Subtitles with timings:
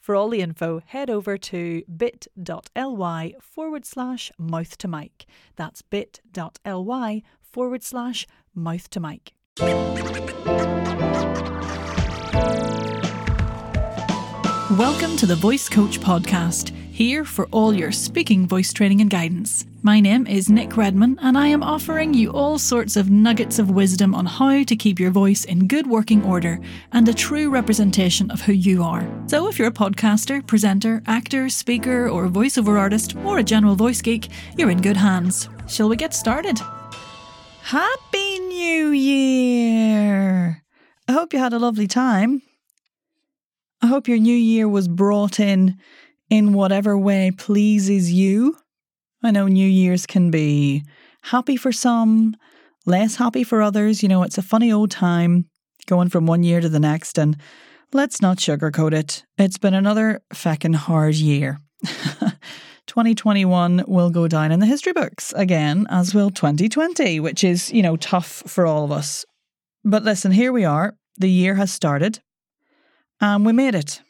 [0.00, 5.26] For all the info, head over to bit.ly forward slash mouth to mic.
[5.56, 9.32] That's bit.ly forward slash mouth to mic.
[14.78, 19.64] Welcome to the Voice Coach Podcast, here for all your speaking voice training and guidance.
[19.82, 23.70] My name is Nic Redman, and I am offering you all sorts of nuggets of
[23.70, 26.58] wisdom on how to keep your voice in good working order
[26.90, 29.08] and a true representation of who you are.
[29.28, 34.02] So, if you're a podcaster, presenter, actor, speaker, or voiceover artist, or a general voice
[34.02, 35.48] geek, you're in good hands.
[35.68, 36.58] Shall we get started?
[37.62, 40.64] Happy New Year!
[41.06, 42.42] I hope you had a lovely time.
[43.80, 45.78] I hope your new year was brought in
[46.30, 48.56] in whatever way pleases you
[49.22, 50.84] I know New Year's can be
[51.22, 52.36] happy for some,
[52.86, 54.02] less happy for others.
[54.02, 55.46] You know, it's a funny old time
[55.86, 57.36] going from one year to the next, and
[57.92, 59.24] let's not sugarcoat it.
[59.36, 61.58] It's been another feckin' hard year.
[62.86, 67.82] 2021 will go down in the history books again, as will 2020, which is, you
[67.82, 69.24] know, tough for all of us.
[69.84, 70.94] But listen, here we are.
[71.16, 72.20] The year has started,
[73.20, 74.00] and we made it.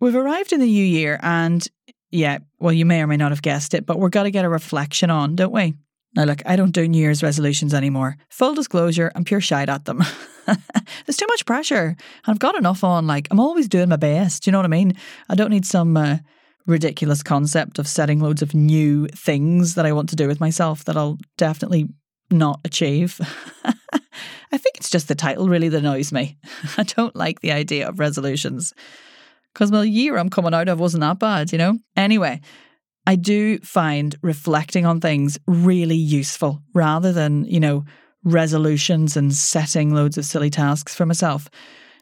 [0.00, 1.66] We've arrived in the new year, and
[2.10, 4.44] yeah, well, you may or may not have guessed it, but we're got to get
[4.44, 5.74] a reflection on, don't we?
[6.14, 8.16] Now, look, I don't do New Year's resolutions anymore.
[8.30, 10.02] Full disclosure, I'm pure shite at them.
[10.46, 11.88] There's too much pressure.
[11.88, 13.06] And I've got enough on.
[13.06, 14.46] Like, I'm always doing my best.
[14.46, 14.94] You know what I mean?
[15.28, 16.18] I don't need some uh,
[16.66, 20.84] ridiculous concept of setting loads of new things that I want to do with myself
[20.84, 21.88] that I'll definitely
[22.30, 23.20] not achieve.
[23.64, 26.38] I think it's just the title really that annoys me.
[26.78, 28.72] I don't like the idea of resolutions
[29.58, 31.80] because my year I'm coming out of wasn't that bad, you know?
[31.96, 32.40] Anyway,
[33.08, 37.84] I do find reflecting on things really useful rather than, you know,
[38.22, 41.48] resolutions and setting loads of silly tasks for myself.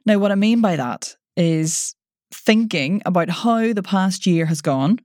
[0.05, 1.95] Now, what I mean by that is
[2.31, 4.99] thinking about how the past year has gone,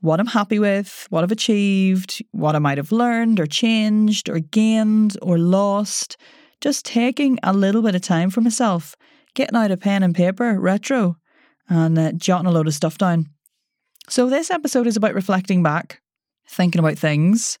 [0.00, 4.38] what I'm happy with, what I've achieved, what I might have learned or changed or
[4.38, 6.16] gained or lost.
[6.60, 8.94] Just taking a little bit of time for myself,
[9.34, 11.16] getting out a pen and paper, retro,
[11.68, 13.28] and uh, jotting a load of stuff down.
[14.08, 16.00] So, this episode is about reflecting back,
[16.48, 17.58] thinking about things.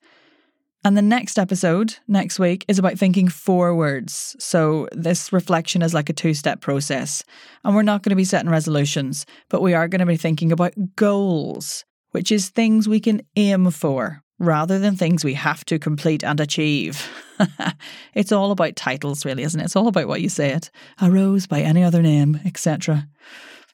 [0.86, 4.36] And the next episode, next week, is about thinking forwards.
[4.38, 7.24] So, this reflection is like a two step process.
[7.64, 10.52] And we're not going to be setting resolutions, but we are going to be thinking
[10.52, 15.78] about goals, which is things we can aim for rather than things we have to
[15.78, 17.08] complete and achieve.
[18.14, 19.64] it's all about titles, really, isn't it?
[19.64, 20.70] It's all about what you say it.
[21.00, 23.08] A rose by any other name, etc.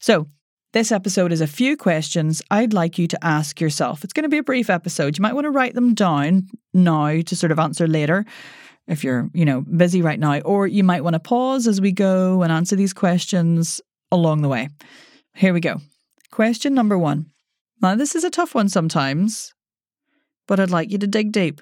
[0.00, 0.28] So,
[0.72, 4.02] this episode is a few questions I'd like you to ask yourself.
[4.02, 5.18] It's going to be a brief episode.
[5.18, 8.24] You might want to write them down now to sort of answer later
[8.86, 11.92] if you're, you know, busy right now, or you might want to pause as we
[11.92, 14.70] go and answer these questions along the way.
[15.34, 15.82] Here we go.
[16.30, 17.26] Question number 1.
[17.82, 19.52] Now, this is a tough one sometimes,
[20.48, 21.60] but I'd like you to dig deep.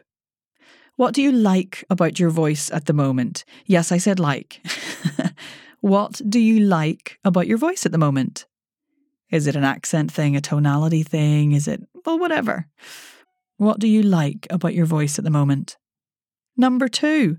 [0.94, 3.44] What do you like about your voice at the moment?
[3.66, 4.60] Yes, I said like.
[5.80, 8.46] What do you like about your voice at the moment?
[9.30, 11.52] Is it an accent thing, a tonality thing?
[11.52, 12.66] Is it, well, whatever.
[13.58, 15.76] What do you like about your voice at the moment?
[16.56, 17.36] Number two,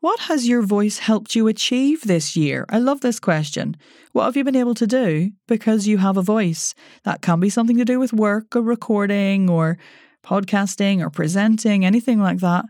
[0.00, 2.66] what has your voice helped you achieve this year?
[2.68, 3.76] I love this question.
[4.12, 6.74] What have you been able to do because you have a voice?
[7.04, 9.78] That can be something to do with work or recording or
[10.24, 12.66] podcasting or presenting, anything like that.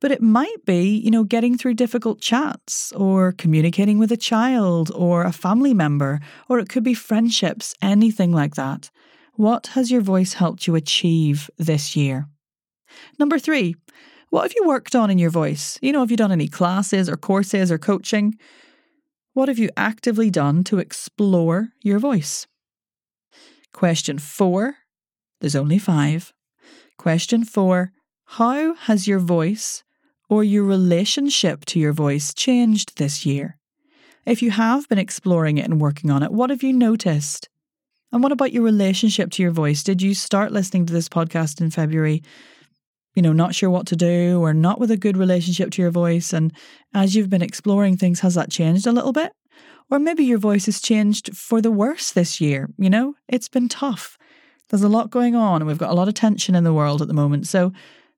[0.00, 4.90] But it might be, you know, getting through difficult chats or communicating with a child
[4.94, 8.90] or a family member, or it could be friendships, anything like that.
[9.34, 12.28] What has your voice helped you achieve this year?
[13.18, 13.76] Number three,
[14.30, 15.78] what have you worked on in your voice?
[15.82, 18.38] You know, have you done any classes or courses or coaching?
[19.34, 22.46] What have you actively done to explore your voice?
[23.72, 24.76] Question four,
[25.40, 26.32] there's only five.
[26.96, 27.92] Question four,
[28.24, 29.82] how has your voice
[30.30, 33.58] or your relationship to your voice changed this year?
[34.24, 37.48] If you have been exploring it and working on it, what have you noticed?
[38.12, 39.82] And what about your relationship to your voice?
[39.82, 42.22] Did you start listening to this podcast in February,
[43.14, 45.90] you know, not sure what to do or not with a good relationship to your
[45.90, 46.32] voice?
[46.32, 46.52] And
[46.94, 49.32] as you've been exploring things, has that changed a little bit?
[49.90, 52.68] Or maybe your voice has changed for the worse this year.
[52.78, 54.16] You know, it's been tough.
[54.68, 57.02] There's a lot going on, and we've got a lot of tension in the world
[57.02, 57.48] at the moment.
[57.48, 57.72] So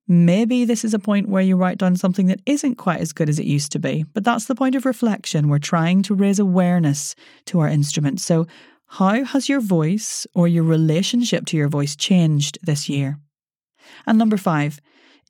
[0.08, 3.28] maybe this is a point where you write down something that isn't quite as good
[3.28, 4.04] as it used to be.
[4.14, 5.49] But that's the point of reflection.
[5.49, 7.14] We're trying to raise awareness
[7.46, 8.20] to our instrument.
[8.20, 8.46] So,
[8.87, 13.19] how has your voice or your relationship to your voice changed this year?
[14.06, 14.81] And number five,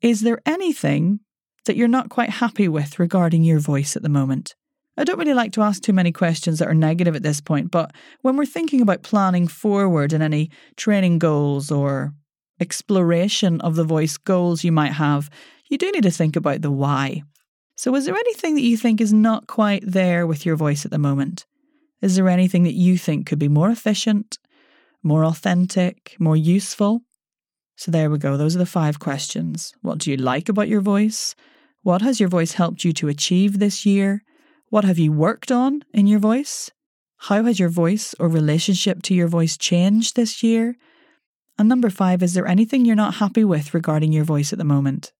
[0.01, 1.21] is there anything
[1.65, 4.53] that you're not quite happy with regarding your voice at the moment?
[4.97, 7.71] I don't really like to ask too many questions that are negative at this point,
[7.71, 7.91] but
[8.21, 12.13] when we're thinking about planning forward in any training goals or
[12.59, 15.29] exploration of the voice goals you might have,
[15.69, 17.23] you do need to think about the why.
[17.75, 20.91] So, is there anything that you think is not quite there with your voice at
[20.91, 21.45] the moment?
[22.01, 24.37] Is there anything that you think could be more efficient,
[25.01, 27.01] more authentic, more useful?
[27.75, 28.37] So, there we go.
[28.37, 29.73] Those are the five questions.
[29.81, 31.35] What do you like about your voice?
[31.81, 34.23] What has your voice helped you to achieve this year?
[34.69, 36.71] What have you worked on in your voice?
[37.17, 40.75] How has your voice or relationship to your voice changed this year?
[41.57, 44.65] And number five, is there anything you're not happy with regarding your voice at the
[44.65, 45.13] moment?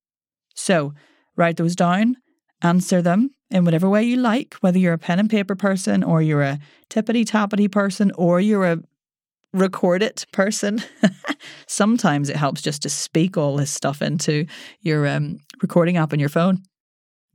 [0.56, 0.94] So,
[1.35, 2.18] write those down,
[2.62, 6.21] answer them in whatever way you like, whether you're a pen and paper person or
[6.21, 6.59] you're a
[6.89, 8.80] tippity tappity person or you're a
[9.53, 10.81] record it person.
[11.68, 14.45] Sometimes it helps just to speak all this stuff into
[14.81, 16.63] your um, recording app on your phone.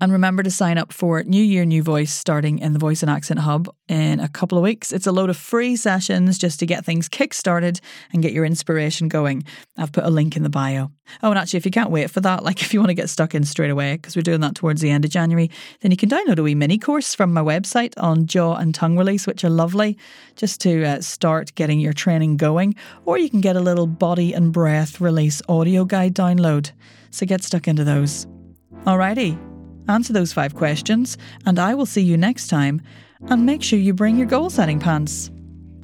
[0.00, 3.10] And remember to sign up for New Year, New Voice starting in the Voice and
[3.10, 4.92] Accent Hub in a couple of weeks.
[4.92, 7.80] It's a load of free sessions just to get things kick started
[8.12, 9.42] and get your inspiration going.
[9.76, 10.92] I've put a link in the bio.
[11.22, 13.10] Oh, and actually, if you can't wait for that, like if you want to get
[13.10, 15.50] stuck in straight away, because we're doing that towards the end of January,
[15.80, 18.96] then you can download a wee mini course from my website on jaw and tongue
[18.96, 19.98] release, which are lovely,
[20.36, 22.76] just to uh, start getting your training going.
[23.04, 26.70] Or you can get a little body and breath release audio guide download.
[27.10, 28.26] So get stuck into those.
[28.84, 29.36] Alrighty,
[29.88, 32.82] Answer those five questions, and I will see you next time.
[33.22, 35.30] And make sure you bring your goal setting pants.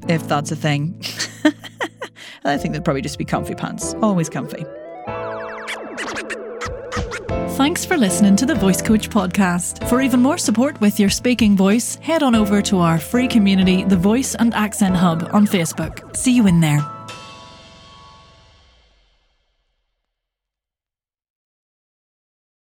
[0.08, 1.02] If that's a thing.
[2.44, 3.94] I think they'd probably just be comfy pants.
[4.02, 4.64] Always comfy.
[7.56, 9.88] Thanks for listening to the Voice Coach podcast.
[9.88, 13.84] For even more support with your speaking voice, head on over to our free community,
[13.84, 16.16] the Voice and Accent Hub, on Facebook.
[16.16, 16.93] See you in there.